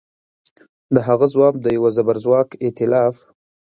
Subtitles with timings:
[0.95, 3.15] د هغه ځواب د یوه زبرځواک ایتلاف